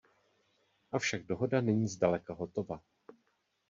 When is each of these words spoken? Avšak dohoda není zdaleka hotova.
Avšak 0.91 1.23
dohoda 1.25 1.61
není 1.61 1.87
zdaleka 1.87 2.33
hotova. 2.33 2.81